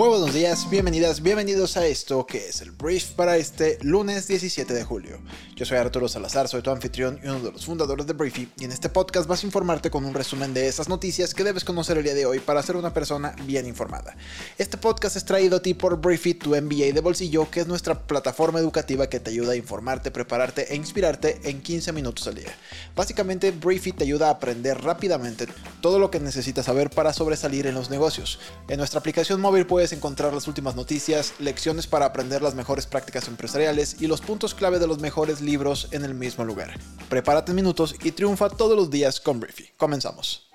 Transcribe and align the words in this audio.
Muy 0.00 0.08
buenos 0.08 0.32
días, 0.32 0.70
bienvenidas, 0.70 1.20
bienvenidos 1.20 1.76
a 1.76 1.86
esto 1.86 2.24
que 2.24 2.48
es 2.48 2.62
el 2.62 2.70
brief 2.70 3.10
para 3.10 3.36
este 3.36 3.76
lunes 3.82 4.26
17 4.26 4.72
de 4.72 4.82
julio. 4.82 5.18
Yo 5.54 5.66
soy 5.66 5.76
Arturo 5.76 6.08
Salazar, 6.08 6.48
soy 6.48 6.62
tu 6.62 6.70
anfitrión 6.70 7.20
y 7.22 7.26
uno 7.26 7.40
de 7.40 7.52
los 7.52 7.66
fundadores 7.66 8.06
de 8.06 8.14
Briefy 8.14 8.48
y 8.58 8.64
en 8.64 8.72
este 8.72 8.88
podcast 8.88 9.28
vas 9.28 9.42
a 9.42 9.46
informarte 9.46 9.90
con 9.90 10.06
un 10.06 10.14
resumen 10.14 10.54
de 10.54 10.68
esas 10.68 10.88
noticias 10.88 11.34
que 11.34 11.44
debes 11.44 11.66
conocer 11.66 11.98
el 11.98 12.04
día 12.04 12.14
de 12.14 12.24
hoy 12.24 12.38
para 12.38 12.62
ser 12.62 12.76
una 12.76 12.94
persona 12.94 13.36
bien 13.44 13.66
informada. 13.66 14.16
Este 14.56 14.78
podcast 14.78 15.16
es 15.16 15.26
traído 15.26 15.58
a 15.58 15.60
ti 15.60 15.74
por 15.74 16.00
Briefy, 16.00 16.32
tu 16.32 16.56
MBA 16.56 16.94
de 16.94 17.02
bolsillo, 17.02 17.50
que 17.50 17.60
es 17.60 17.66
nuestra 17.66 18.06
plataforma 18.06 18.58
educativa 18.58 19.06
que 19.06 19.20
te 19.20 19.28
ayuda 19.28 19.52
a 19.52 19.56
informarte, 19.56 20.10
prepararte 20.10 20.72
e 20.72 20.76
inspirarte 20.76 21.42
en 21.44 21.60
15 21.60 21.92
minutos 21.92 22.26
al 22.26 22.36
día. 22.36 22.56
Básicamente, 22.96 23.50
Briefy 23.50 23.92
te 23.92 24.04
ayuda 24.04 24.28
a 24.28 24.30
aprender 24.30 24.80
rápidamente 24.80 25.46
todo 25.82 25.98
lo 25.98 26.10
que 26.10 26.20
necesitas 26.20 26.64
saber 26.64 26.88
para 26.88 27.12
sobresalir 27.12 27.66
en 27.66 27.74
los 27.74 27.90
negocios. 27.90 28.38
En 28.66 28.78
nuestra 28.78 28.98
aplicación 28.98 29.42
móvil 29.42 29.66
puedes 29.66 29.89
encontrar 29.92 30.32
las 30.32 30.48
últimas 30.48 30.76
noticias, 30.76 31.34
lecciones 31.38 31.86
para 31.86 32.06
aprender 32.06 32.42
las 32.42 32.54
mejores 32.54 32.86
prácticas 32.86 33.28
empresariales 33.28 33.96
y 34.00 34.06
los 34.06 34.20
puntos 34.20 34.54
clave 34.54 34.78
de 34.78 34.86
los 34.86 35.00
mejores 35.00 35.40
libros 35.40 35.88
en 35.90 36.04
el 36.04 36.14
mismo 36.14 36.44
lugar. 36.44 36.78
Prepárate 37.08 37.52
minutos 37.52 37.94
y 38.02 38.12
triunfa 38.12 38.50
todos 38.50 38.76
los 38.76 38.90
días 38.90 39.20
con 39.20 39.40
Briefy. 39.40 39.70
Comenzamos. 39.76 40.50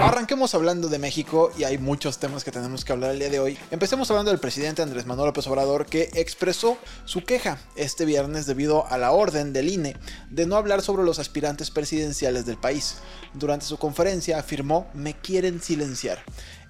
Arranquemos 0.00 0.54
hablando 0.54 0.88
de 0.88 0.98
México 0.98 1.50
y 1.56 1.64
hay 1.64 1.78
muchos 1.78 2.18
temas 2.18 2.44
que 2.44 2.50
tenemos 2.50 2.84
que 2.84 2.92
hablar 2.92 3.12
el 3.12 3.18
día 3.20 3.30
de 3.30 3.40
hoy. 3.40 3.58
Empecemos 3.70 4.10
hablando 4.10 4.30
del 4.30 4.40
presidente 4.40 4.82
Andrés 4.82 5.06
Manuel 5.06 5.28
López 5.28 5.46
Obrador 5.46 5.86
que 5.86 6.10
expresó 6.14 6.76
su 7.04 7.24
queja 7.24 7.58
este 7.76 8.04
viernes 8.04 8.44
debido 8.46 8.86
a 8.86 8.98
la 8.98 9.12
orden 9.12 9.52
del 9.52 9.68
INE 9.68 9.96
de 10.30 10.46
no 10.46 10.56
hablar 10.56 10.82
sobre 10.82 11.04
los 11.04 11.18
aspirantes 11.18 11.70
presidenciales 11.70 12.44
del 12.44 12.58
país. 12.58 12.96
Durante 13.34 13.66
su 13.66 13.78
conferencia 13.78 14.38
afirmó 14.38 14.88
me 14.94 15.14
quieren 15.14 15.62
silenciar. 15.62 16.22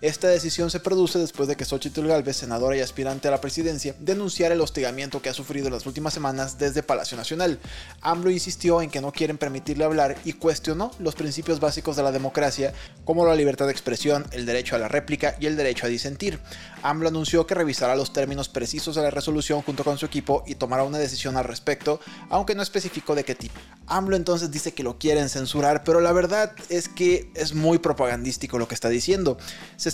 Esta 0.04 0.28
decisión 0.28 0.70
se 0.70 0.80
produce 0.80 1.18
después 1.18 1.48
de 1.48 1.56
que 1.56 1.64
Xochitl 1.64 2.06
Galvez, 2.06 2.36
senadora 2.36 2.76
y 2.76 2.80
aspirante 2.80 3.26
a 3.26 3.30
la 3.30 3.40
presidencia, 3.40 3.94
denunciara 4.00 4.54
el 4.54 4.60
hostigamiento 4.60 5.22
que 5.22 5.30
ha 5.30 5.32
sufrido 5.32 5.68
en 5.68 5.72
las 5.72 5.86
últimas 5.86 6.12
semanas 6.12 6.58
desde 6.58 6.82
Palacio 6.82 7.16
Nacional. 7.16 7.58
AMLO 8.02 8.30
insistió 8.30 8.82
en 8.82 8.90
que 8.90 9.00
no 9.00 9.12
quieren 9.12 9.38
permitirle 9.38 9.82
hablar 9.82 10.18
y 10.26 10.34
cuestionó 10.34 10.90
los 10.98 11.14
principios 11.14 11.58
básicos 11.58 11.96
de 11.96 12.02
la 12.02 12.12
democracia, 12.12 12.74
como 13.06 13.24
la 13.24 13.34
libertad 13.34 13.64
de 13.64 13.72
expresión, 13.72 14.26
el 14.32 14.44
derecho 14.44 14.76
a 14.76 14.78
la 14.78 14.88
réplica 14.88 15.36
y 15.40 15.46
el 15.46 15.56
derecho 15.56 15.86
a 15.86 15.88
disentir. 15.88 16.38
AMLO 16.82 17.08
anunció 17.08 17.46
que 17.46 17.54
revisará 17.54 17.96
los 17.96 18.12
términos 18.12 18.50
precisos 18.50 18.96
de 18.96 19.00
la 19.00 19.10
resolución 19.10 19.62
junto 19.62 19.84
con 19.84 19.96
su 19.96 20.04
equipo 20.04 20.44
y 20.46 20.56
tomará 20.56 20.82
una 20.82 20.98
decisión 20.98 21.38
al 21.38 21.44
respecto, 21.44 21.98
aunque 22.28 22.54
no 22.54 22.62
especificó 22.62 23.14
de 23.14 23.24
qué 23.24 23.34
tipo. 23.34 23.58
AMLO 23.86 24.16
entonces 24.16 24.50
dice 24.50 24.72
que 24.72 24.82
lo 24.82 24.98
quieren 24.98 25.30
censurar, 25.30 25.82
pero 25.82 26.00
la 26.00 26.12
verdad 26.12 26.52
es 26.68 26.90
que 26.90 27.30
es 27.34 27.54
muy 27.54 27.78
propagandístico 27.78 28.58
lo 28.58 28.68
que 28.68 28.74
está 28.74 28.90
diciendo. 28.90 29.38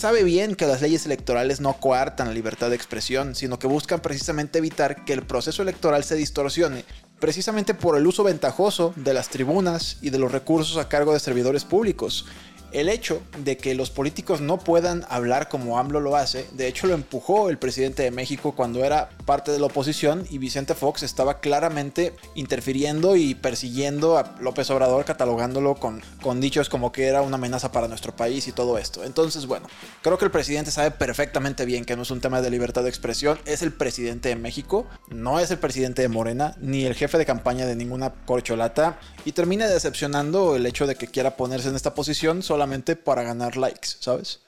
Sabe 0.00 0.24
bien 0.24 0.54
que 0.54 0.66
las 0.66 0.80
leyes 0.80 1.04
electorales 1.04 1.60
no 1.60 1.74
coartan 1.74 2.28
la 2.28 2.32
libertad 2.32 2.70
de 2.70 2.76
expresión, 2.76 3.34
sino 3.34 3.58
que 3.58 3.66
buscan 3.66 4.00
precisamente 4.00 4.56
evitar 4.56 5.04
que 5.04 5.12
el 5.12 5.26
proceso 5.26 5.60
electoral 5.60 6.04
se 6.04 6.14
distorsione, 6.14 6.86
precisamente 7.18 7.74
por 7.74 7.98
el 7.98 8.06
uso 8.06 8.24
ventajoso 8.24 8.94
de 8.96 9.12
las 9.12 9.28
tribunas 9.28 9.98
y 10.00 10.08
de 10.08 10.18
los 10.18 10.32
recursos 10.32 10.78
a 10.78 10.88
cargo 10.88 11.12
de 11.12 11.20
servidores 11.20 11.66
públicos. 11.66 12.24
El 12.72 12.88
hecho 12.88 13.20
de 13.38 13.56
que 13.56 13.74
los 13.74 13.90
políticos 13.90 14.40
no 14.40 14.58
puedan 14.58 15.04
hablar 15.08 15.48
como 15.48 15.78
AMLO 15.78 16.00
lo 16.00 16.16
hace, 16.16 16.46
de 16.52 16.68
hecho 16.68 16.86
lo 16.86 16.94
empujó 16.94 17.50
el 17.50 17.58
presidente 17.58 18.04
de 18.04 18.10
México 18.10 18.54
cuando 18.54 18.84
era 18.84 19.10
parte 19.26 19.50
de 19.50 19.58
la 19.58 19.66
oposición 19.66 20.24
y 20.30 20.38
Vicente 20.38 20.74
Fox 20.74 21.02
estaba 21.02 21.40
claramente 21.40 22.14
interfiriendo 22.34 23.16
y 23.16 23.34
persiguiendo 23.34 24.18
a 24.18 24.36
López 24.40 24.70
Obrador, 24.70 25.04
catalogándolo 25.04 25.74
con, 25.74 26.02
con 26.22 26.40
dichos 26.40 26.68
como 26.68 26.92
que 26.92 27.06
era 27.06 27.22
una 27.22 27.36
amenaza 27.36 27.72
para 27.72 27.88
nuestro 27.88 28.14
país 28.14 28.46
y 28.46 28.52
todo 28.52 28.78
esto. 28.78 29.04
Entonces, 29.04 29.46
bueno, 29.46 29.66
creo 30.02 30.18
que 30.18 30.24
el 30.24 30.30
presidente 30.30 30.70
sabe 30.70 30.92
perfectamente 30.92 31.64
bien 31.64 31.84
que 31.84 31.96
no 31.96 32.02
es 32.02 32.10
un 32.10 32.20
tema 32.20 32.40
de 32.40 32.50
libertad 32.50 32.82
de 32.82 32.88
expresión, 32.88 33.38
es 33.46 33.62
el 33.62 33.72
presidente 33.72 34.28
de 34.28 34.36
México, 34.36 34.86
no 35.08 35.40
es 35.40 35.50
el 35.50 35.58
presidente 35.58 36.02
de 36.02 36.08
Morena, 36.08 36.54
ni 36.60 36.84
el 36.84 36.94
jefe 36.94 37.18
de 37.18 37.26
campaña 37.26 37.66
de 37.66 37.74
ninguna 37.74 38.12
corcholata, 38.26 38.98
y 39.24 39.32
termina 39.32 39.66
decepcionando 39.66 40.56
el 40.56 40.66
hecho 40.66 40.86
de 40.86 40.94
que 40.94 41.08
quiera 41.08 41.36
ponerse 41.36 41.68
en 41.68 41.76
esta 41.76 41.94
posición 41.94 42.42
solamente 42.60 42.94
para 42.94 43.22
ganar 43.22 43.56
likes, 43.56 43.88
¿sabes? 44.00 44.40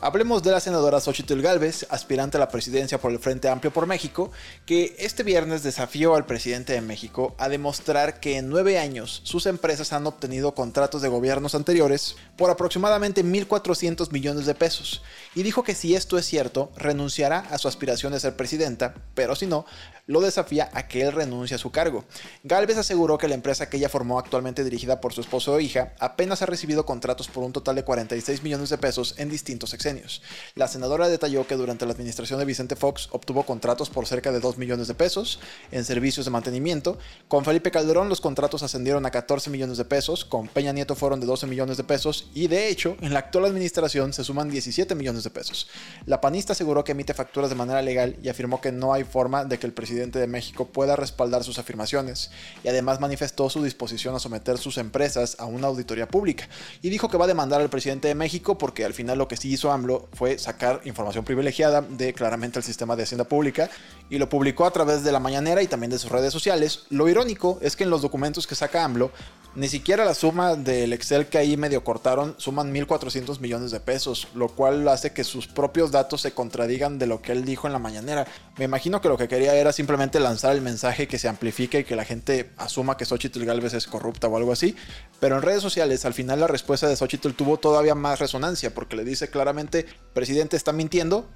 Hablemos 0.00 0.42
de 0.42 0.52
la 0.52 0.60
senadora 0.60 1.00
Xochitl 1.00 1.42
Galvez, 1.42 1.86
aspirante 1.90 2.38
a 2.38 2.40
la 2.40 2.48
presidencia 2.48 2.98
por 2.98 3.12
el 3.12 3.18
Frente 3.18 3.48
Amplio 3.48 3.72
por 3.72 3.86
México, 3.86 4.30
que 4.64 4.96
este 4.98 5.22
viernes 5.22 5.62
desafió 5.62 6.14
al 6.14 6.24
presidente 6.24 6.72
de 6.72 6.80
México 6.80 7.34
a 7.38 7.50
demostrar 7.50 8.20
que 8.20 8.38
en 8.38 8.48
nueve 8.48 8.78
años 8.78 9.20
sus 9.24 9.44
empresas 9.44 9.92
han 9.92 10.06
obtenido 10.06 10.54
contratos 10.54 11.02
de 11.02 11.08
gobiernos 11.08 11.54
anteriores 11.54 12.16
por 12.36 12.50
aproximadamente 12.50 13.22
1.400 13.22 14.10
millones 14.12 14.46
de 14.46 14.54
pesos, 14.54 15.02
y 15.34 15.42
dijo 15.42 15.62
que 15.62 15.74
si 15.74 15.94
esto 15.94 16.16
es 16.16 16.24
cierto, 16.24 16.70
renunciará 16.76 17.40
a 17.50 17.58
su 17.58 17.68
aspiración 17.68 18.12
de 18.14 18.20
ser 18.20 18.34
presidenta, 18.34 18.94
pero 19.14 19.36
si 19.36 19.46
no, 19.46 19.66
lo 20.06 20.20
desafía 20.20 20.70
a 20.72 20.86
que 20.86 21.02
él 21.02 21.12
renuncie 21.12 21.56
a 21.56 21.58
su 21.58 21.70
cargo. 21.70 22.04
Galvez 22.44 22.78
aseguró 22.78 23.18
que 23.18 23.28
la 23.28 23.34
empresa 23.34 23.68
que 23.68 23.76
ella 23.76 23.88
formó 23.88 24.18
actualmente 24.18 24.64
dirigida 24.64 25.00
por 25.00 25.12
su 25.12 25.20
esposo 25.20 25.54
o 25.54 25.60
hija 25.60 25.94
apenas 25.98 26.42
ha 26.42 26.46
recibido 26.46 26.86
contratos 26.86 27.28
por 27.28 27.42
un 27.44 27.52
total 27.52 27.76
de 27.76 27.84
46 27.84 28.42
millones 28.42 28.70
de 28.70 28.78
pesos 28.78 29.14
en 29.18 29.28
distintos 29.28 29.70
sexenios. 29.70 30.22
La 30.54 30.68
senadora 30.68 31.08
detalló 31.08 31.46
que 31.46 31.56
durante 31.56 31.86
la 31.86 31.92
administración 31.92 32.38
de 32.38 32.44
Vicente 32.44 32.76
Fox 32.76 33.08
obtuvo 33.10 33.44
contratos 33.44 33.90
por 33.90 34.06
cerca 34.06 34.30
de 34.30 34.40
2 34.40 34.58
millones 34.58 34.88
de 34.88 34.94
pesos 34.94 35.40
en 35.72 35.84
servicios 35.84 36.26
de 36.26 36.30
mantenimiento. 36.30 36.98
Con 37.28 37.44
Felipe 37.44 37.70
Calderón 37.70 38.08
los 38.08 38.20
contratos 38.20 38.62
ascendieron 38.62 39.06
a 39.06 39.10
14 39.10 39.50
millones 39.50 39.78
de 39.78 39.84
pesos, 39.84 40.24
con 40.24 40.46
Peña 40.48 40.72
Nieto 40.72 40.94
fueron 40.94 41.20
de 41.20 41.26
12 41.26 41.46
millones 41.46 41.76
de 41.76 41.84
pesos 41.84 42.30
y 42.32 42.46
de 42.46 42.68
hecho 42.68 42.96
en 43.00 43.12
la 43.12 43.20
actual 43.20 43.46
administración 43.46 44.12
se 44.12 44.22
suman 44.22 44.50
17 44.50 44.94
millones 44.94 45.24
de 45.24 45.30
pesos. 45.30 45.68
La 46.04 46.20
panista 46.20 46.52
aseguró 46.52 46.84
que 46.84 46.92
emite 46.92 47.12
facturas 47.12 47.50
de 47.50 47.56
manera 47.56 47.82
legal 47.82 48.16
y 48.22 48.28
afirmó 48.28 48.60
que 48.60 48.70
no 48.70 48.92
hay 48.92 49.04
forma 49.04 49.44
de 49.44 49.58
que 49.58 49.66
el 49.66 49.72
presidente 49.72 49.95
de 49.96 50.26
México 50.26 50.66
pueda 50.66 50.94
respaldar 50.94 51.42
sus 51.42 51.58
afirmaciones 51.58 52.30
y 52.62 52.68
además 52.68 53.00
manifestó 53.00 53.48
su 53.48 53.62
disposición 53.62 54.14
a 54.14 54.18
someter 54.18 54.58
sus 54.58 54.78
empresas 54.78 55.36
a 55.38 55.46
una 55.46 55.68
auditoría 55.68 56.06
pública 56.06 56.48
y 56.82 56.90
dijo 56.90 57.08
que 57.08 57.16
va 57.16 57.24
a 57.24 57.28
demandar 57.28 57.60
al 57.60 57.70
presidente 57.70 58.08
de 58.08 58.14
México 58.14 58.58
porque 58.58 58.84
al 58.84 58.94
final 58.94 59.18
lo 59.18 59.28
que 59.28 59.36
sí 59.36 59.50
hizo 59.50 59.72
AMLO 59.72 60.08
fue 60.12 60.38
sacar 60.38 60.82
información 60.84 61.24
privilegiada 61.24 61.80
de 61.80 62.12
claramente 62.12 62.58
el 62.58 62.64
sistema 62.64 62.94
de 62.94 63.04
hacienda 63.04 63.24
pública 63.24 63.70
y 64.10 64.18
lo 64.18 64.28
publicó 64.28 64.66
a 64.66 64.70
través 64.70 65.02
de 65.02 65.12
la 65.12 65.20
mañanera 65.20 65.62
y 65.62 65.66
también 65.66 65.90
de 65.90 65.98
sus 65.98 66.10
redes 66.10 66.32
sociales. 66.32 66.84
Lo 66.90 67.08
irónico 67.08 67.58
es 67.62 67.74
que 67.74 67.84
en 67.84 67.90
los 67.90 68.02
documentos 68.02 68.46
que 68.46 68.54
saca 68.54 68.84
AMLO 68.84 69.10
ni 69.56 69.68
siquiera 69.68 70.04
la 70.04 70.12
suma 70.12 70.54
del 70.54 70.92
Excel 70.92 71.28
que 71.28 71.38
ahí 71.38 71.56
medio 71.56 71.82
cortaron 71.82 72.34
suman 72.36 72.74
1.400 72.74 73.40
millones 73.40 73.70
de 73.70 73.80
pesos, 73.80 74.28
lo 74.34 74.48
cual 74.48 74.86
hace 74.86 75.14
que 75.14 75.24
sus 75.24 75.46
propios 75.46 75.90
datos 75.90 76.20
se 76.20 76.32
contradigan 76.32 76.98
de 76.98 77.06
lo 77.06 77.22
que 77.22 77.32
él 77.32 77.46
dijo 77.46 77.66
en 77.66 77.72
la 77.72 77.78
mañanera. 77.78 78.26
Me 78.58 78.66
imagino 78.66 79.00
que 79.00 79.08
lo 79.08 79.16
que 79.16 79.28
quería 79.28 79.54
era 79.54 79.72
simplemente 79.72 79.85
lanzar 80.20 80.54
el 80.54 80.62
mensaje 80.62 81.08
que 81.08 81.18
se 81.18 81.28
amplifique 81.28 81.80
y 81.80 81.84
que 81.84 81.96
la 81.96 82.04
gente 82.04 82.50
asuma 82.56 82.96
que 82.96 83.04
Xochitl 83.04 83.44
Galvez 83.44 83.74
es 83.74 83.86
corrupta 83.86 84.28
o 84.28 84.36
algo 84.36 84.52
así. 84.52 84.76
Pero 85.20 85.36
en 85.36 85.42
redes 85.42 85.62
sociales, 85.62 86.04
al 86.04 86.14
final 86.14 86.40
la 86.40 86.46
respuesta 86.46 86.88
de 86.88 86.96
Xochitl 86.96 87.32
tuvo 87.32 87.58
todavía 87.58 87.94
más 87.94 88.18
resonancia 88.18 88.74
porque 88.74 88.96
le 88.96 89.04
dice 89.04 89.30
claramente, 89.30 89.86
presidente 90.14 90.56
está 90.56 90.72
mintiendo, 90.72 91.28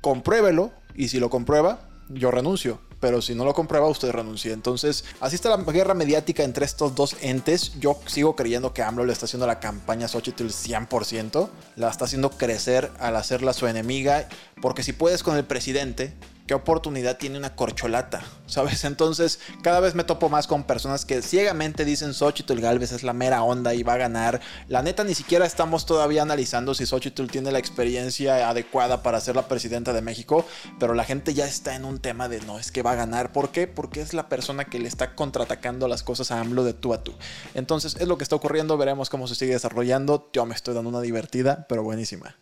compruébelo 0.00 0.72
y 0.94 1.08
si 1.08 1.20
lo 1.20 1.30
comprueba, 1.30 1.88
yo 2.08 2.30
renuncio. 2.30 2.80
Pero 3.00 3.22
si 3.22 3.34
no 3.34 3.44
lo 3.44 3.54
comprueba, 3.54 3.86
usted 3.86 4.10
renuncia. 4.10 4.52
Entonces, 4.52 5.04
así 5.20 5.36
está 5.36 5.56
la 5.56 5.62
guerra 5.62 5.94
mediática 5.94 6.42
entre 6.42 6.64
estos 6.64 6.94
dos 6.96 7.16
entes. 7.20 7.78
Yo 7.78 8.00
sigo 8.06 8.34
creyendo 8.34 8.74
que 8.74 8.82
AMLO 8.82 9.04
le 9.04 9.12
está 9.12 9.26
haciendo 9.26 9.46
la 9.46 9.60
campaña 9.60 10.08
Xochitl 10.08 10.46
100%. 10.46 11.48
La 11.76 11.90
está 11.90 12.06
haciendo 12.06 12.30
crecer 12.30 12.90
al 12.98 13.14
hacerla 13.14 13.52
su 13.52 13.68
enemiga. 13.68 14.28
Porque 14.60 14.82
si 14.82 14.92
puedes 14.92 15.22
con 15.22 15.36
el 15.36 15.44
presidente, 15.44 16.12
qué 16.48 16.54
oportunidad 16.54 17.18
tiene 17.18 17.38
una 17.38 17.54
corcholata, 17.54 18.22
¿sabes? 18.46 18.84
Entonces, 18.84 19.38
cada 19.62 19.80
vez 19.80 19.94
me 19.94 20.02
topo 20.02 20.30
más 20.30 20.46
con 20.46 20.64
personas 20.64 21.04
que 21.04 21.20
ciegamente 21.20 21.84
dicen 21.84 22.14
Xochitl 22.14 22.58
Galvez 22.58 22.90
es 22.90 23.02
la 23.02 23.12
mera 23.12 23.42
onda 23.42 23.74
y 23.74 23.82
va 23.82 23.92
a 23.92 23.98
ganar. 23.98 24.40
La 24.66 24.82
neta, 24.82 25.04
ni 25.04 25.14
siquiera 25.14 25.44
estamos 25.44 25.84
todavía 25.84 26.22
analizando 26.22 26.74
si 26.74 26.86
Xochitl 26.86 27.26
tiene 27.26 27.52
la 27.52 27.58
experiencia 27.58 28.48
adecuada 28.48 29.02
para 29.02 29.20
ser 29.20 29.36
la 29.36 29.46
presidenta 29.46 29.92
de 29.92 30.00
México, 30.00 30.46
pero 30.80 30.94
la 30.94 31.04
gente 31.04 31.34
ya 31.34 31.46
está 31.46 31.76
en 31.76 31.84
un 31.84 31.98
tema 31.98 32.28
de 32.28 32.40
no, 32.40 32.58
es 32.58 32.72
que 32.72 32.82
va 32.82 32.92
a 32.92 32.96
ganar. 32.96 33.30
¿Por 33.30 33.50
qué? 33.50 33.66
Porque 33.66 34.00
es 34.00 34.14
la 34.14 34.30
persona 34.30 34.64
que 34.64 34.78
le 34.78 34.88
está 34.88 35.14
contraatacando 35.14 35.86
las 35.86 36.02
cosas 36.02 36.30
a 36.30 36.40
AMLO 36.40 36.64
de 36.64 36.72
tú 36.72 36.94
a 36.94 37.04
tú. 37.04 37.12
Entonces, 37.52 37.94
es 38.00 38.08
lo 38.08 38.16
que 38.16 38.24
está 38.24 38.36
ocurriendo, 38.36 38.78
veremos 38.78 39.10
cómo 39.10 39.28
se 39.28 39.34
sigue 39.34 39.52
desarrollando. 39.52 40.30
Yo 40.32 40.46
me 40.46 40.54
estoy 40.54 40.74
dando 40.74 40.88
una 40.88 41.02
divertida, 41.02 41.66
pero 41.68 41.82
buenísima. 41.82 42.36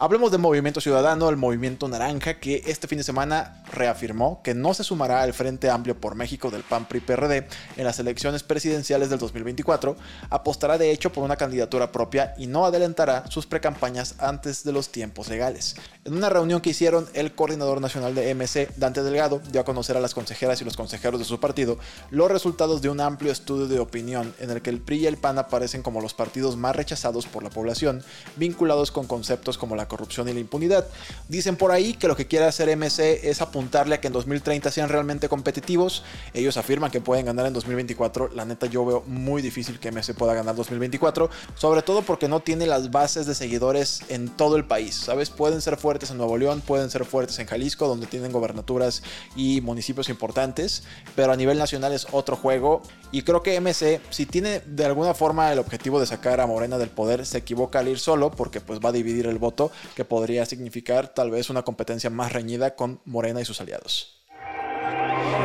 Hablemos 0.00 0.32
de 0.32 0.38
Movimiento 0.38 0.80
Ciudadano, 0.80 1.28
el 1.28 1.36
Movimiento 1.36 1.86
Naranja, 1.88 2.34
que 2.34 2.62
este 2.66 2.88
fin 2.88 2.98
de 2.98 3.04
semana 3.04 3.62
reafirmó 3.72 4.42
que 4.42 4.52
no 4.52 4.74
se 4.74 4.82
sumará 4.82 5.22
al 5.22 5.32
Frente 5.32 5.70
Amplio 5.70 5.98
por 5.98 6.16
México 6.16 6.50
del 6.50 6.62
PAN 6.62 6.86
PRI 6.86 7.00
PRD 7.00 7.46
en 7.76 7.84
las 7.84 8.00
elecciones 8.00 8.42
presidenciales 8.42 9.08
del 9.08 9.20
2024, 9.20 9.96
apostará 10.30 10.78
de 10.78 10.90
hecho 10.90 11.12
por 11.12 11.22
una 11.22 11.36
candidatura 11.36 11.92
propia 11.92 12.34
y 12.36 12.48
no 12.48 12.66
adelantará 12.66 13.24
sus 13.30 13.46
precampañas 13.46 14.16
antes 14.18 14.64
de 14.64 14.72
los 14.72 14.90
tiempos 14.90 15.28
legales. 15.28 15.76
En 16.04 16.14
una 16.14 16.28
reunión 16.28 16.60
que 16.60 16.70
hicieron, 16.70 17.08
el 17.14 17.34
coordinador 17.34 17.80
nacional 17.80 18.14
de 18.14 18.34
MC, 18.34 18.70
Dante 18.76 19.02
Delgado, 19.02 19.40
dio 19.52 19.60
a 19.60 19.64
conocer 19.64 19.96
a 19.96 20.00
las 20.00 20.12
consejeras 20.12 20.60
y 20.60 20.64
los 20.64 20.76
consejeros 20.76 21.20
de 21.20 21.24
su 21.24 21.38
partido 21.38 21.78
los 22.10 22.30
resultados 22.30 22.82
de 22.82 22.90
un 22.90 23.00
amplio 23.00 23.30
estudio 23.30 23.68
de 23.68 23.78
opinión 23.78 24.34
en 24.40 24.50
el 24.50 24.60
que 24.60 24.70
el 24.70 24.80
PRI 24.80 24.98
y 24.98 25.06
el 25.06 25.18
PAN 25.18 25.38
aparecen 25.38 25.82
como 25.82 26.00
los 26.00 26.14
partidos 26.14 26.56
más 26.56 26.74
rechazados 26.74 27.26
por 27.26 27.42
la 27.42 27.50
población, 27.50 28.02
vinculados 28.36 28.90
con 28.90 29.06
conceptos 29.06 29.56
como 29.56 29.76
la 29.76 29.83
corrupción 29.86 30.28
y 30.28 30.32
la 30.32 30.40
impunidad. 30.40 30.86
Dicen 31.28 31.56
por 31.56 31.70
ahí 31.70 31.94
que 31.94 32.08
lo 32.08 32.16
que 32.16 32.26
quiere 32.26 32.46
hacer 32.46 32.74
MC 32.76 33.20
es 33.22 33.40
apuntarle 33.40 33.96
a 33.96 34.00
que 34.00 34.06
en 34.06 34.12
2030 34.12 34.70
sean 34.70 34.88
realmente 34.88 35.28
competitivos. 35.28 36.02
Ellos 36.32 36.56
afirman 36.56 36.90
que 36.90 37.00
pueden 37.00 37.26
ganar 37.26 37.46
en 37.46 37.52
2024. 37.52 38.30
La 38.34 38.44
neta 38.44 38.66
yo 38.66 38.84
veo 38.84 39.02
muy 39.06 39.42
difícil 39.42 39.78
que 39.78 39.90
MC 39.90 40.14
pueda 40.14 40.34
ganar 40.34 40.54
2024, 40.54 41.30
sobre 41.54 41.82
todo 41.82 42.02
porque 42.02 42.28
no 42.28 42.40
tiene 42.40 42.66
las 42.66 42.90
bases 42.90 43.26
de 43.26 43.34
seguidores 43.34 44.02
en 44.08 44.28
todo 44.28 44.56
el 44.56 44.64
país. 44.64 44.94
¿Sabes? 44.94 45.30
Pueden 45.30 45.60
ser 45.60 45.76
fuertes 45.76 46.10
en 46.10 46.18
Nuevo 46.18 46.36
León, 46.36 46.60
pueden 46.60 46.90
ser 46.90 47.04
fuertes 47.04 47.38
en 47.38 47.46
Jalisco, 47.46 47.86
donde 47.88 48.06
tienen 48.06 48.32
gobernaturas 48.32 49.02
y 49.36 49.60
municipios 49.60 50.08
importantes, 50.08 50.84
pero 51.16 51.32
a 51.32 51.36
nivel 51.36 51.58
nacional 51.58 51.92
es 51.92 52.06
otro 52.12 52.36
juego 52.36 52.82
y 53.12 53.22
creo 53.22 53.42
que 53.42 53.60
MC 53.60 54.00
si 54.10 54.26
tiene 54.26 54.60
de 54.60 54.84
alguna 54.84 55.14
forma 55.14 55.52
el 55.52 55.58
objetivo 55.58 56.00
de 56.00 56.06
sacar 56.06 56.40
a 56.40 56.46
Morena 56.46 56.78
del 56.78 56.88
poder, 56.88 57.26
se 57.26 57.38
equivoca 57.38 57.80
al 57.80 57.88
ir 57.88 57.98
solo 57.98 58.30
porque 58.30 58.60
pues 58.60 58.80
va 58.80 58.90
a 58.90 58.92
dividir 58.92 59.26
el 59.26 59.38
voto 59.38 59.70
que 59.94 60.04
podría 60.04 60.46
significar 60.46 61.08
tal 61.08 61.30
vez 61.30 61.50
una 61.50 61.62
competencia 61.62 62.10
más 62.10 62.32
reñida 62.32 62.74
con 62.74 63.00
Morena 63.04 63.40
y 63.40 63.44
sus 63.44 63.60
aliados. 63.60 64.22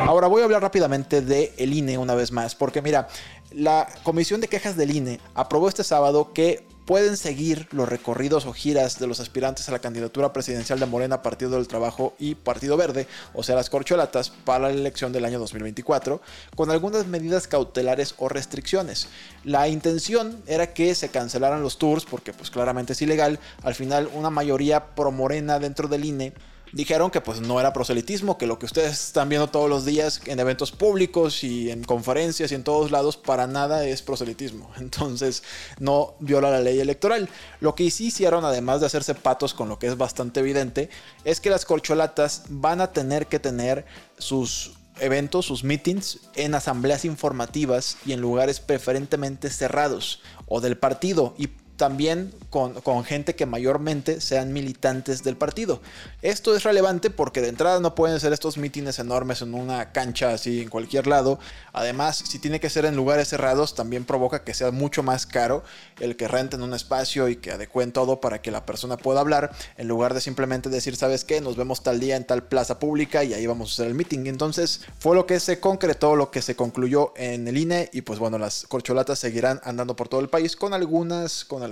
Ahora 0.06 0.26
voy 0.26 0.42
a 0.42 0.44
hablar 0.44 0.62
rápidamente 0.62 1.22
de 1.22 1.52
el 1.56 1.72
INE 1.72 1.98
una 1.98 2.14
vez 2.14 2.32
más, 2.32 2.54
porque 2.54 2.82
mira, 2.82 3.08
la 3.52 3.88
Comisión 4.02 4.40
de 4.40 4.48
Quejas 4.48 4.76
del 4.76 4.94
INE 4.94 5.20
aprobó 5.34 5.68
este 5.68 5.84
sábado 5.84 6.32
que 6.32 6.66
pueden 6.90 7.16
seguir 7.16 7.68
los 7.70 7.88
recorridos 7.88 8.46
o 8.46 8.52
giras 8.52 8.98
de 8.98 9.06
los 9.06 9.20
aspirantes 9.20 9.68
a 9.68 9.70
la 9.70 9.78
candidatura 9.78 10.32
presidencial 10.32 10.80
de 10.80 10.86
Morena, 10.86 11.22
Partido 11.22 11.52
del 11.52 11.68
Trabajo 11.68 12.16
y 12.18 12.34
Partido 12.34 12.76
Verde, 12.76 13.06
o 13.32 13.44
sea, 13.44 13.54
las 13.54 13.70
corcholatas, 13.70 14.30
para 14.30 14.64
la 14.64 14.70
elección 14.70 15.12
del 15.12 15.24
año 15.24 15.38
2024, 15.38 16.20
con 16.56 16.68
algunas 16.68 17.06
medidas 17.06 17.46
cautelares 17.46 18.16
o 18.18 18.28
restricciones. 18.28 19.06
La 19.44 19.68
intención 19.68 20.42
era 20.48 20.74
que 20.74 20.96
se 20.96 21.10
cancelaran 21.10 21.62
los 21.62 21.78
tours, 21.78 22.04
porque 22.04 22.32
pues 22.32 22.50
claramente 22.50 22.94
es 22.94 23.02
ilegal. 23.02 23.38
Al 23.62 23.76
final, 23.76 24.10
una 24.12 24.30
mayoría 24.30 24.86
pro 24.96 25.12
Morena 25.12 25.60
dentro 25.60 25.86
del 25.86 26.04
INE 26.04 26.32
dijeron 26.72 27.10
que 27.10 27.20
pues 27.20 27.40
no 27.40 27.60
era 27.60 27.72
proselitismo, 27.72 28.38
que 28.38 28.46
lo 28.46 28.58
que 28.58 28.66
ustedes 28.66 29.06
están 29.06 29.28
viendo 29.28 29.48
todos 29.48 29.68
los 29.68 29.84
días 29.84 30.20
en 30.26 30.40
eventos 30.40 30.72
públicos 30.72 31.44
y 31.44 31.70
en 31.70 31.84
conferencias 31.84 32.52
y 32.52 32.54
en 32.54 32.64
todos 32.64 32.90
lados 32.90 33.16
para 33.16 33.46
nada 33.46 33.84
es 33.84 34.02
proselitismo. 34.02 34.70
Entonces 34.78 35.42
no 35.78 36.14
viola 36.20 36.50
la 36.50 36.60
ley 36.60 36.80
electoral. 36.80 37.28
Lo 37.60 37.74
que 37.74 37.90
sí 37.90 38.06
hicieron, 38.06 38.44
además 38.44 38.80
de 38.80 38.86
hacerse 38.86 39.14
patos 39.14 39.54
con 39.54 39.68
lo 39.68 39.78
que 39.78 39.86
es 39.86 39.96
bastante 39.96 40.40
evidente, 40.40 40.90
es 41.24 41.40
que 41.40 41.50
las 41.50 41.64
corcholatas 41.64 42.44
van 42.48 42.80
a 42.80 42.92
tener 42.92 43.26
que 43.26 43.38
tener 43.38 43.84
sus 44.18 44.72
eventos, 45.00 45.46
sus 45.46 45.64
meetings 45.64 46.20
en 46.34 46.54
asambleas 46.54 47.04
informativas 47.04 47.96
y 48.04 48.12
en 48.12 48.20
lugares 48.20 48.60
preferentemente 48.60 49.50
cerrados 49.50 50.20
o 50.46 50.60
del 50.60 50.76
partido 50.76 51.34
y 51.38 51.48
también 51.80 52.30
con, 52.50 52.74
gente 53.04 53.34
que 53.34 53.46
mayormente 53.46 54.20
sean 54.20 54.52
militantes 54.52 55.22
del 55.22 55.38
partido. 55.38 55.80
Esto 56.20 56.54
es 56.54 56.62
relevante 56.62 57.08
porque 57.08 57.40
de 57.40 57.48
entrada 57.48 57.80
no 57.80 57.94
pueden 57.94 58.20
ser 58.20 58.34
estos 58.34 58.58
mítines 58.58 58.98
enormes 58.98 59.40
en 59.40 59.54
una 59.54 59.90
cancha 59.92 60.34
así 60.34 60.60
en 60.60 60.68
cualquier 60.68 61.06
lado. 61.06 61.38
Además, 61.72 62.22
si 62.28 62.38
tiene 62.38 62.60
que 62.60 62.68
ser 62.68 62.84
en 62.84 62.96
lugares 62.96 63.28
cerrados, 63.28 63.74
también 63.74 64.04
provoca 64.04 64.44
que 64.44 64.52
sea 64.52 64.72
mucho 64.72 65.02
más 65.02 65.24
caro 65.24 65.64
el 66.00 66.16
que 66.16 66.28
renten 66.28 66.60
un 66.60 66.74
espacio 66.74 67.30
y 67.30 67.36
que 67.36 67.52
adecuen 67.52 67.92
todo 67.92 68.20
para 68.20 68.42
que 68.42 68.50
la 68.50 68.66
persona 68.66 68.98
pueda 68.98 69.20
hablar, 69.20 69.50
en 69.78 69.88
lugar 69.88 70.12
de 70.12 70.20
simplemente 70.20 70.68
decir, 70.68 70.96
¿sabes 70.96 71.24
qué? 71.24 71.40
Nos 71.40 71.56
vemos 71.56 71.82
tal 71.82 71.98
día 71.98 72.16
en 72.16 72.26
tal 72.26 72.42
plaza 72.42 72.78
pública 72.78 73.24
y 73.24 73.32
ahí 73.32 73.46
vamos 73.46 73.70
a 73.70 73.72
hacer 73.72 73.86
el 73.86 73.94
meeting. 73.94 74.26
Entonces, 74.26 74.82
fue 74.98 75.16
lo 75.16 75.24
que 75.24 75.40
se 75.40 75.60
concretó, 75.60 76.14
lo 76.14 76.30
que 76.30 76.42
se 76.42 76.54
concluyó 76.54 77.14
en 77.16 77.48
el 77.48 77.56
INE 77.56 77.88
y 77.94 78.02
pues 78.02 78.18
bueno, 78.18 78.36
las 78.36 78.66
corcholatas 78.68 79.18
seguirán 79.18 79.62
andando 79.64 79.96
por 79.96 80.08
todo 80.08 80.20
el 80.20 80.28
país 80.28 80.56
con 80.56 80.74
algunas, 80.74 81.46
con 81.46 81.62
algunas 81.62 81.69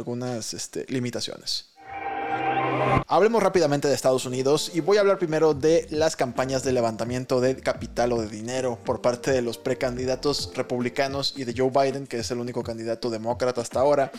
este, 0.55 0.85
limitaciones. 0.89 1.69
Hablemos 3.07 3.43
rápidamente 3.43 3.89
de 3.89 3.95
Estados 3.95 4.27
Unidos 4.27 4.71
y 4.75 4.81
voy 4.81 4.99
a 4.99 5.01
hablar 5.01 5.19
primero 5.19 5.55
de 5.55 5.87
las 5.91 6.15
campañas 6.15 6.63
de 6.63 6.73
levantamiento 6.73 7.41
de 7.41 7.57
capital 7.57 8.13
o 8.13 8.21
de 8.21 8.29
dinero 8.29 8.79
por 8.85 9.01
parte 9.01 9.31
de 9.31 9.41
los 9.41 9.57
precandidatos 9.57 10.53
republicanos 10.55 11.35
y 11.37 11.45
de 11.45 11.55
Joe 11.57 11.71
Biden, 11.71 12.07
que 12.07 12.19
es 12.19 12.31
el 12.31 12.39
único 12.39 12.63
candidato 12.63 13.09
demócrata 13.09 13.61
hasta 13.61 13.81
ahora. 13.81 14.13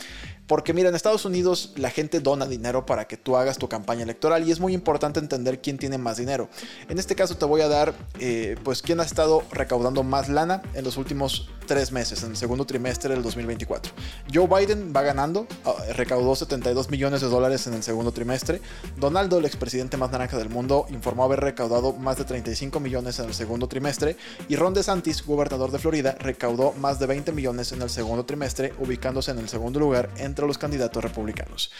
Porque 0.50 0.74
mira, 0.74 0.88
en 0.88 0.96
Estados 0.96 1.24
Unidos 1.24 1.74
la 1.76 1.90
gente 1.90 2.18
dona 2.18 2.44
dinero 2.44 2.84
para 2.84 3.06
que 3.06 3.16
tú 3.16 3.36
hagas 3.36 3.56
tu 3.56 3.68
campaña 3.68 4.02
electoral 4.02 4.48
y 4.48 4.50
es 4.50 4.58
muy 4.58 4.74
importante 4.74 5.20
entender 5.20 5.60
quién 5.60 5.78
tiene 5.78 5.96
más 5.96 6.16
dinero. 6.16 6.48
En 6.88 6.98
este 6.98 7.14
caso 7.14 7.36
te 7.36 7.44
voy 7.44 7.60
a 7.60 7.68
dar, 7.68 7.94
eh, 8.18 8.56
pues, 8.64 8.82
quién 8.82 8.98
ha 8.98 9.04
estado 9.04 9.44
recaudando 9.52 10.02
más 10.02 10.28
lana 10.28 10.60
en 10.74 10.82
los 10.82 10.96
últimos 10.96 11.48
tres 11.68 11.92
meses, 11.92 12.24
en 12.24 12.32
el 12.32 12.36
segundo 12.36 12.64
trimestre 12.64 13.14
del 13.14 13.22
2024. 13.22 13.92
Joe 14.34 14.48
Biden 14.48 14.92
va 14.92 15.02
ganando, 15.02 15.46
ah, 15.64 15.72
recaudó 15.94 16.34
72 16.34 16.90
millones 16.90 17.20
de 17.20 17.28
dólares 17.28 17.68
en 17.68 17.74
el 17.74 17.84
segundo 17.84 18.10
trimestre. 18.10 18.60
Donaldo, 18.96 19.38
el 19.38 19.44
expresidente 19.44 19.96
más 19.96 20.10
naranja 20.10 20.36
del 20.36 20.48
mundo, 20.48 20.86
informó 20.90 21.22
haber 21.22 21.38
recaudado 21.38 21.92
más 21.92 22.18
de 22.18 22.24
35 22.24 22.80
millones 22.80 23.20
en 23.20 23.26
el 23.26 23.34
segundo 23.34 23.68
trimestre. 23.68 24.16
Y 24.48 24.56
Ron 24.56 24.74
DeSantis, 24.74 25.24
gobernador 25.24 25.70
de 25.70 25.78
Florida, 25.78 26.16
recaudó 26.18 26.72
más 26.72 26.98
de 26.98 27.06
20 27.06 27.30
millones 27.30 27.70
en 27.70 27.82
el 27.82 27.90
segundo 27.90 28.24
trimestre, 28.24 28.74
ubicándose 28.80 29.30
en 29.30 29.38
el 29.38 29.48
segundo 29.48 29.78
lugar 29.78 30.10
entre 30.16 30.39
los 30.46 30.58
candidatos 30.58 31.02
republicanos. 31.02 31.70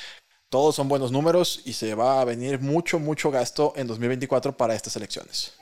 Todos 0.48 0.74
son 0.74 0.88
buenos 0.88 1.12
números 1.12 1.62
y 1.64 1.74
se 1.74 1.94
va 1.94 2.20
a 2.20 2.24
venir 2.24 2.60
mucho, 2.60 2.98
mucho 2.98 3.30
gasto 3.30 3.72
en 3.76 3.86
2024 3.86 4.56
para 4.56 4.74
estas 4.74 4.96
elecciones. 4.96 5.54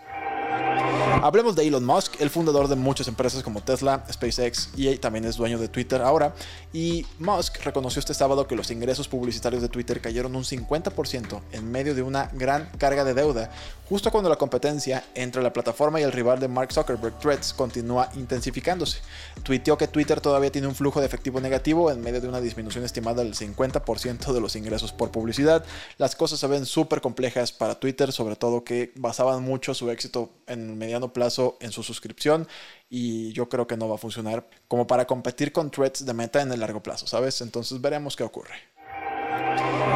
Hablemos 1.10 1.56
de 1.56 1.66
Elon 1.66 1.84
Musk, 1.84 2.20
el 2.20 2.30
fundador 2.30 2.68
de 2.68 2.76
muchas 2.76 3.08
empresas 3.08 3.42
como 3.42 3.60
Tesla, 3.60 4.04
SpaceX 4.10 4.70
y 4.76 4.96
también 4.98 5.24
es 5.24 5.36
dueño 5.36 5.58
de 5.58 5.66
Twitter 5.66 6.00
ahora. 6.00 6.32
Y 6.72 7.06
Musk 7.18 7.64
reconoció 7.64 7.98
este 7.98 8.14
sábado 8.14 8.46
que 8.46 8.54
los 8.54 8.70
ingresos 8.70 9.08
publicitarios 9.08 9.60
de 9.62 9.68
Twitter 9.68 10.00
cayeron 10.00 10.36
un 10.36 10.44
50% 10.44 11.40
en 11.52 11.70
medio 11.70 11.94
de 11.94 12.02
una 12.02 12.30
gran 12.34 12.70
carga 12.78 13.04
de 13.04 13.14
deuda, 13.14 13.50
justo 13.88 14.10
cuando 14.10 14.30
la 14.30 14.36
competencia 14.36 15.02
entre 15.14 15.42
la 15.42 15.52
plataforma 15.52 16.00
y 16.00 16.04
el 16.04 16.12
rival 16.12 16.38
de 16.38 16.48
Mark 16.48 16.72
Zuckerberg, 16.72 17.18
Threads, 17.18 17.52
continúa 17.52 18.10
intensificándose. 18.14 19.00
Tuiteó 19.42 19.76
que 19.76 19.88
Twitter 19.88 20.20
todavía 20.20 20.52
tiene 20.52 20.68
un 20.68 20.74
flujo 20.74 21.00
de 21.00 21.06
efectivo 21.06 21.40
negativo 21.40 21.90
en 21.90 22.00
medio 22.00 22.20
de 22.20 22.28
una 22.28 22.40
disminución 22.40 22.84
estimada 22.84 23.24
del 23.24 23.34
50% 23.34 24.32
de 24.32 24.40
los 24.40 24.56
ingresos 24.56 24.92
por 24.92 25.10
publicidad. 25.10 25.64
Las 25.96 26.14
cosas 26.14 26.38
se 26.38 26.46
ven 26.46 26.64
súper 26.64 27.00
complejas 27.00 27.50
para 27.50 27.80
Twitter, 27.80 28.12
sobre 28.12 28.36
todo 28.36 28.62
que 28.62 28.92
basaban 28.96 29.42
mucho 29.42 29.74
su 29.74 29.90
éxito 29.90 30.30
en 30.46 30.78
plazo 31.12 31.56
en 31.60 31.72
su 31.72 31.82
suscripción 31.82 32.46
y 32.90 33.32
yo 33.32 33.48
creo 33.48 33.66
que 33.66 33.76
no 33.76 33.88
va 33.88 33.94
a 33.94 33.98
funcionar 33.98 34.48
como 34.66 34.86
para 34.86 35.06
competir 35.06 35.52
con 35.52 35.70
threads 35.70 36.04
de 36.04 36.14
meta 36.14 36.42
en 36.42 36.52
el 36.52 36.60
largo 36.60 36.82
plazo, 36.82 37.06
¿sabes? 37.06 37.40
Entonces 37.40 37.80
veremos 37.80 38.16
qué 38.16 38.24
ocurre. 38.24 38.77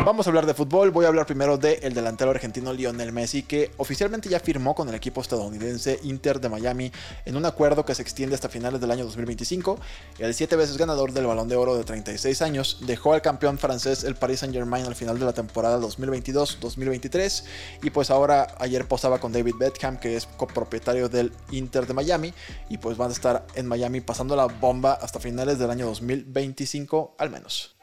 Vamos 0.04 0.26
a 0.26 0.30
hablar 0.30 0.47
de 0.47 0.54
fútbol. 0.54 0.90
Voy 0.90 1.04
a 1.04 1.09
hablar 1.09 1.26
primero 1.26 1.59
del 1.59 1.78
el 1.80 1.94
delantero 1.94 2.32
argentino 2.32 2.73
Lionel 2.73 3.12
Messi, 3.12 3.44
que 3.44 3.71
oficialmente 3.76 4.28
ya 4.28 4.40
firmó 4.40 4.75
con 4.75 4.88
el 4.88 4.97
equipo 4.97 5.21
estadounidense 5.21 6.00
Inter 6.02 6.40
de 6.40 6.49
Miami 6.49 6.90
en 7.25 7.37
un 7.37 7.47
acuerdo 7.47 7.85
que 7.85 7.94
se 7.94 8.02
extiende 8.02 8.35
hasta 8.35 8.49
finales 8.49 8.80
del 8.80 8.90
año 8.90 9.04
2025. 9.04 9.78
El 10.18 10.35
siete 10.35 10.56
veces 10.56 10.76
ganador 10.76 11.12
del 11.12 11.26
Balón 11.26 11.49
de 11.49 11.54
Oro 11.54 11.76
de 11.76 11.85
36 11.85 12.42
años 12.42 12.78
dejó 12.85 13.12
al 13.12 13.23
campeón 13.23 13.59
francés 13.59 14.02
el 14.02 14.16
Paris 14.16 14.40
Saint 14.40 14.52
Germain 14.52 14.85
al 14.87 14.97
final 14.97 15.21
de 15.21 15.25
la 15.25 15.35
temporada 15.35 15.78
2022-2023 15.78 17.44
y 17.85 17.90
pues 17.90 18.11
ahora 18.11 18.56
ayer 18.59 18.88
posaba 18.88 19.21
con 19.21 19.32
David 19.32 19.54
Beckham, 19.56 19.99
que 19.99 20.16
es 20.16 20.26
copropietario 20.26 21.09
del 21.09 21.32
Inter 21.52 21.87
de 21.87 21.94
Miami 21.94 22.35
y 22.68 22.78
pues 22.78 22.97
van 22.97 23.11
a 23.11 23.12
estar 23.12 23.47
en 23.54 23.68
Miami 23.68 24.00
pasando 24.00 24.35
la 24.35 24.47
bomba 24.47 24.94
hasta 24.94 25.21
finales 25.21 25.61
del 25.61 25.71
año 25.71 25.87
2025 25.87 27.14
al 27.18 27.30
menos. 27.30 27.76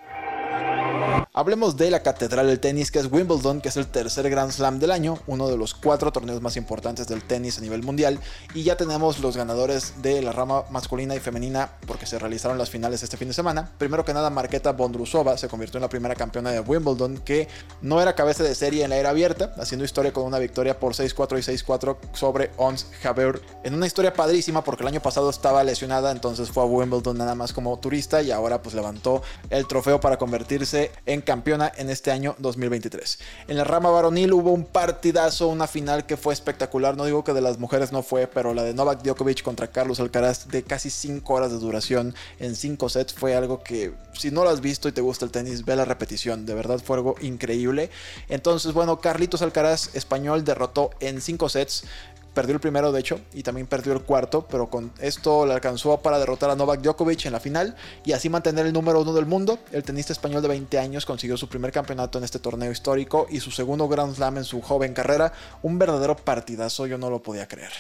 Hablemos 1.40 1.78
de 1.78 1.90
la 1.90 2.04
catedral 2.04 2.48
del 2.48 2.60
tenis 2.60 2.92
que 2.92 3.00
es 3.00 3.10
Wimbledon, 3.10 3.62
que 3.62 3.70
es 3.70 3.78
el 3.78 3.88
tercer 3.88 4.30
Grand 4.30 4.52
Slam 4.52 4.78
del 4.78 4.92
año, 4.92 5.20
uno 5.26 5.48
de 5.48 5.56
los 5.56 5.74
cuatro 5.74 6.12
torneos 6.12 6.42
más 6.42 6.58
importantes 6.58 7.08
del 7.08 7.24
tenis 7.24 7.58
a 7.58 7.62
nivel 7.62 7.82
mundial. 7.82 8.20
Y 8.54 8.64
ya 8.64 8.76
tenemos 8.76 9.22
los 9.22 9.38
ganadores 9.38 10.02
de 10.02 10.22
la 10.22 10.34
rama 10.34 10.66
masculina 10.70 11.16
y 11.16 11.22
femenina 11.22 11.70
porque 11.88 12.06
se 12.06 12.20
realizaron 12.20 12.58
las 12.58 12.70
finales 12.70 13.04
este 13.04 13.16
fin 13.16 13.30
de 13.30 13.34
semana. 13.34 13.72
Primero 13.78 14.04
que 14.04 14.14
nada, 14.14 14.30
Marketa 14.30 14.74
Bondrusova 14.74 15.38
se 15.38 15.48
convirtió 15.48 15.78
en 15.78 15.84
la 15.84 15.88
primera 15.88 16.14
campeona 16.14 16.52
de 16.52 16.60
Wimbledon 16.60 17.20
que 17.20 17.48
no 17.82 18.02
era 18.02 18.16
cabeza 18.16 18.44
de 18.44 18.54
serie 18.54 18.84
en 18.84 18.90
la 18.90 18.98
era 18.98 19.12
abierta, 19.12 19.54
haciendo 19.60 19.86
historia 19.86 20.12
con 20.12 20.26
una 20.26 20.40
victoria 20.40 20.78
por 20.78 20.92
6-4 20.92 21.40
y 21.40 21.58
6-4 21.58 21.96
sobre 22.12 22.52
Ons 22.58 22.86
Jabeur. 23.02 23.42
En 23.64 23.76
una 23.76 23.88
historia 23.88 24.14
padrísima 24.14 24.66
porque 24.66 24.84
el 24.84 24.90
año 24.90 25.02
pasado 25.02 25.30
estaba 25.30 25.64
lesionada, 25.64 26.12
entonces 26.12 26.52
fue 26.52 26.64
a 26.64 26.66
Wimbledon 26.66 27.18
nada 27.18 27.34
más 27.34 27.54
como 27.54 27.80
turista 27.80 28.22
y 28.22 28.30
ahora 28.32 28.62
pues 28.62 28.76
levantó 28.76 29.22
el 29.50 29.68
trofeo 29.68 30.02
para 30.02 30.18
convertirse 30.18 30.92
en 31.06 31.22
campeona 31.30 31.72
en 31.78 31.92
este 31.92 32.10
año 32.10 32.34
2023. 32.40 33.20
En 33.50 33.58
la 33.58 33.64
rama 33.64 33.92
varonil 33.92 34.34
hubo 34.34 34.52
un 34.52 34.66
partidazo, 34.66 35.48
una 35.48 35.68
final 35.68 36.08
que 36.08 36.18
fue 36.18 36.34
espectacular. 36.34 36.98
No 36.98 37.06
digo 37.06 37.24
que 37.24 37.34
de 37.34 37.42
las 37.42 37.60
mujeres 37.60 37.92
no 37.92 38.02
fue, 38.02 38.26
pero 38.26 38.56
la 38.56 38.64
de 38.64 38.74
Novak 38.74 39.04
Djokovic 39.04 39.44
contra 39.44 39.68
Carlos 39.68 40.00
Alcaraz 40.00 40.48
de 40.48 40.64
casi 40.64 40.90
5 40.90 41.32
horas 41.32 41.52
de 41.52 41.60
duración 41.60 42.16
en 42.40 42.56
5 42.56 42.90
sets 42.90 43.14
fue 43.14 43.36
algo 43.36 43.62
que 43.62 43.94
si 44.14 44.32
no 44.32 44.44
lo 44.44 44.50
has 44.50 44.62
visto 44.62 44.90
y 44.90 44.92
te 44.92 45.02
gusta 45.02 45.24
el 45.24 45.30
tenis, 45.30 45.66
ve 45.66 45.76
la 45.76 45.86
repetición. 45.86 46.48
De 46.48 46.56
verdad 46.56 46.80
fue 46.84 46.98
algo 46.98 47.14
increíble. 47.22 47.92
Entonces, 48.28 48.74
bueno, 48.74 49.00
Carlitos 49.00 49.44
Alcaraz, 49.44 49.96
español, 49.96 50.44
derrotó 50.44 50.90
en 51.00 51.22
5 51.22 51.48
sets 51.48 51.84
perdió 52.40 52.54
el 52.54 52.62
primero 52.62 52.94
de 52.94 53.02
hecho 53.02 53.20
y 53.34 53.44
también 53.44 53.68
perdió 53.68 53.92
el 53.92 54.02
cuarto, 54.02 54.48
pero 54.50 54.70
con 54.70 54.94
esto 55.02 55.46
le 55.46 55.52
alcanzó 55.52 55.98
para 55.98 56.20
derrotar 56.20 56.50
a 56.50 56.56
Novak 56.56 56.80
Djokovic 56.80 57.26
en 57.26 57.34
la 57.34 57.42
final 57.42 57.76
y 58.06 58.14
así 58.14 58.30
mantener 58.30 58.66
el 58.66 58.72
número 58.72 59.02
uno 59.02 59.12
del 59.12 59.26
mundo. 59.26 59.60
El 59.74 59.84
tenista 59.84 60.14
español 60.14 60.42
de 60.42 60.48
20 60.48 60.80
años 60.80 61.06
consiguió 61.06 61.36
su 61.36 61.50
primer 61.50 61.74
campeonato 61.74 62.18
en 62.18 62.24
este 62.24 62.40
torneo 62.40 62.72
histórico 62.72 63.28
y 63.30 63.42
su 63.42 63.52
segundo 63.52 63.90
Grand 63.90 64.16
Slam 64.16 64.38
en 64.38 64.46
su 64.46 64.62
joven 64.62 64.94
carrera. 64.94 65.34
Un 65.64 65.80
verdadero 65.80 66.16
partidazo, 66.16 66.88
yo 66.88 66.98
no 66.98 67.10
lo 67.10 67.22
podía 67.22 67.46
creer. 67.46 67.74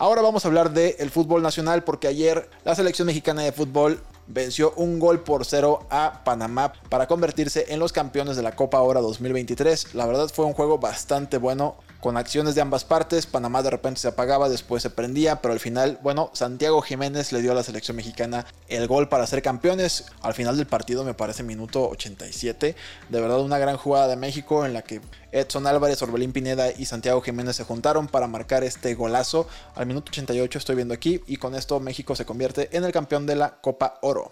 Ahora 0.00 0.22
vamos 0.22 0.46
a 0.46 0.48
hablar 0.48 0.72
del 0.72 1.10
fútbol 1.10 1.42
nacional 1.42 1.84
porque 1.84 2.08
ayer 2.08 2.48
la 2.64 2.74
selección 2.74 3.04
mexicana 3.04 3.42
de 3.42 3.52
fútbol 3.52 4.00
venció 4.26 4.72
un 4.76 4.98
gol 4.98 5.20
por 5.20 5.44
cero 5.44 5.86
a 5.90 6.22
Panamá 6.24 6.72
para 6.88 7.06
convertirse 7.06 7.66
en 7.68 7.80
los 7.80 7.92
campeones 7.92 8.36
de 8.36 8.42
la 8.42 8.56
Copa 8.56 8.80
Oro 8.80 9.02
2023. 9.02 9.94
La 9.94 10.06
verdad 10.06 10.30
fue 10.32 10.46
un 10.46 10.54
juego 10.54 10.78
bastante 10.78 11.36
bueno 11.36 11.76
con 12.04 12.18
acciones 12.18 12.54
de 12.54 12.60
ambas 12.60 12.84
partes. 12.84 13.24
Panamá 13.24 13.62
de 13.62 13.70
repente 13.70 13.98
se 13.98 14.08
apagaba, 14.08 14.50
después 14.50 14.82
se 14.82 14.90
prendía, 14.90 15.40
pero 15.40 15.54
al 15.54 15.58
final, 15.58 15.98
bueno, 16.02 16.28
Santiago 16.34 16.82
Jiménez 16.82 17.32
le 17.32 17.40
dio 17.40 17.52
a 17.52 17.54
la 17.54 17.62
selección 17.62 17.96
mexicana 17.96 18.44
el 18.68 18.86
gol 18.86 19.08
para 19.08 19.26
ser 19.26 19.40
campeones. 19.40 20.04
Al 20.20 20.34
final 20.34 20.58
del 20.58 20.66
partido, 20.66 21.02
me 21.02 21.14
parece 21.14 21.42
minuto 21.42 21.88
87. 21.88 22.76
De 23.08 23.20
verdad, 23.22 23.40
una 23.40 23.56
gran 23.56 23.78
jugada 23.78 24.06
de 24.06 24.16
México 24.16 24.66
en 24.66 24.74
la 24.74 24.82
que 24.82 25.00
Edson 25.32 25.66
Álvarez, 25.66 26.02
Orbelín 26.02 26.34
Pineda 26.34 26.72
y 26.76 26.84
Santiago 26.84 27.22
Jiménez 27.22 27.56
se 27.56 27.64
juntaron 27.64 28.06
para 28.06 28.26
marcar 28.26 28.64
este 28.64 28.94
golazo. 28.94 29.48
Al 29.74 29.86
minuto 29.86 30.10
88 30.10 30.58
estoy 30.58 30.76
viendo 30.76 30.92
aquí 30.92 31.22
y 31.26 31.38
con 31.38 31.54
esto 31.54 31.80
México 31.80 32.14
se 32.14 32.26
convierte 32.26 32.68
en 32.76 32.84
el 32.84 32.92
campeón 32.92 33.24
de 33.24 33.36
la 33.36 33.62
Copa 33.62 33.98
Oro. 34.02 34.30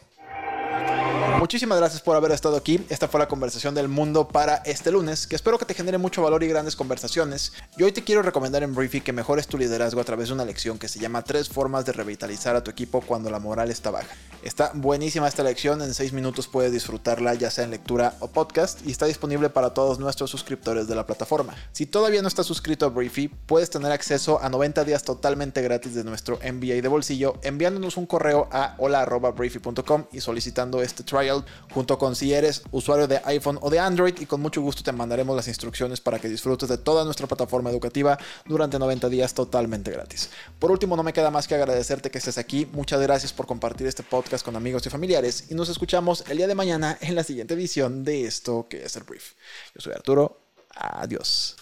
Muchísimas 1.42 1.76
gracias 1.76 2.00
por 2.00 2.14
haber 2.14 2.30
estado 2.30 2.56
aquí. 2.56 2.86
Esta 2.88 3.08
fue 3.08 3.18
la 3.18 3.26
conversación 3.26 3.74
del 3.74 3.88
mundo 3.88 4.28
para 4.28 4.58
este 4.58 4.92
lunes, 4.92 5.26
que 5.26 5.34
espero 5.34 5.58
que 5.58 5.64
te 5.64 5.74
genere 5.74 5.98
mucho 5.98 6.22
valor 6.22 6.44
y 6.44 6.46
grandes 6.46 6.76
conversaciones. 6.76 7.52
Y 7.76 7.82
hoy 7.82 7.90
te 7.90 8.04
quiero 8.04 8.22
recomendar 8.22 8.62
en 8.62 8.76
Briefy 8.76 9.00
que 9.00 9.12
mejores 9.12 9.48
tu 9.48 9.58
liderazgo 9.58 10.00
a 10.00 10.04
través 10.04 10.28
de 10.28 10.34
una 10.34 10.44
lección 10.44 10.78
que 10.78 10.86
se 10.86 11.00
llama 11.00 11.24
Tres 11.24 11.48
formas 11.48 11.84
de 11.84 11.94
revitalizar 11.94 12.54
a 12.54 12.62
tu 12.62 12.70
equipo 12.70 13.00
cuando 13.00 13.28
la 13.28 13.40
moral 13.40 13.72
está 13.72 13.90
baja. 13.90 14.14
Está 14.44 14.70
buenísima 14.72 15.26
esta 15.26 15.42
lección, 15.42 15.82
en 15.82 15.94
6 15.94 16.12
minutos 16.12 16.46
puedes 16.46 16.70
disfrutarla 16.70 17.34
ya 17.34 17.50
sea 17.50 17.64
en 17.64 17.70
lectura 17.70 18.14
o 18.20 18.28
podcast 18.28 18.86
y 18.86 18.92
está 18.92 19.06
disponible 19.06 19.50
para 19.50 19.74
todos 19.74 19.98
nuestros 19.98 20.30
suscriptores 20.30 20.86
de 20.86 20.94
la 20.94 21.06
plataforma. 21.06 21.56
Si 21.72 21.86
todavía 21.86 22.22
no 22.22 22.28
estás 22.28 22.46
suscrito 22.46 22.86
a 22.86 22.90
Briefy, 22.90 23.26
puedes 23.26 23.68
tener 23.68 23.90
acceso 23.90 24.40
a 24.40 24.48
90 24.48 24.84
días 24.84 25.02
totalmente 25.02 25.60
gratis 25.60 25.94
de 25.94 26.04
nuestro 26.04 26.38
MBA 26.38 26.82
de 26.82 26.88
bolsillo 26.88 27.34
enviándonos 27.42 27.96
un 27.96 28.06
correo 28.06 28.48
a 28.52 28.76
hola.briefy.com 28.78 30.04
y 30.12 30.20
solicitando 30.20 30.82
este 30.82 31.02
trial 31.02 31.31
junto 31.72 31.98
con 31.98 32.14
si 32.16 32.32
eres 32.32 32.62
usuario 32.70 33.08
de 33.08 33.20
iPhone 33.24 33.58
o 33.60 33.70
de 33.70 33.78
Android 33.78 34.14
y 34.20 34.26
con 34.26 34.40
mucho 34.40 34.60
gusto 34.60 34.82
te 34.82 34.92
mandaremos 34.92 35.34
las 35.34 35.48
instrucciones 35.48 36.00
para 36.00 36.18
que 36.18 36.28
disfrutes 36.28 36.68
de 36.68 36.78
toda 36.78 37.04
nuestra 37.04 37.26
plataforma 37.26 37.70
educativa 37.70 38.18
durante 38.46 38.78
90 38.78 39.08
días 39.08 39.34
totalmente 39.34 39.90
gratis. 39.90 40.30
Por 40.58 40.70
último, 40.70 40.96
no 40.96 41.02
me 41.02 41.12
queda 41.12 41.30
más 41.30 41.48
que 41.48 41.54
agradecerte 41.54 42.10
que 42.10 42.18
estés 42.18 42.38
aquí. 42.38 42.66
Muchas 42.72 43.00
gracias 43.00 43.32
por 43.32 43.46
compartir 43.46 43.86
este 43.86 44.02
podcast 44.02 44.44
con 44.44 44.56
amigos 44.56 44.86
y 44.86 44.90
familiares 44.90 45.46
y 45.50 45.54
nos 45.54 45.68
escuchamos 45.68 46.24
el 46.28 46.36
día 46.36 46.46
de 46.46 46.54
mañana 46.54 46.98
en 47.00 47.14
la 47.14 47.24
siguiente 47.24 47.54
edición 47.54 48.04
de 48.04 48.26
esto 48.26 48.66
que 48.68 48.84
es 48.84 48.96
el 48.96 49.04
brief. 49.04 49.32
Yo 49.74 49.80
soy 49.80 49.92
Arturo. 49.92 50.38
Adiós. 50.74 51.56